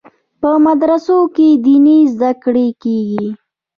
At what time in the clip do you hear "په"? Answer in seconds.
0.41-0.49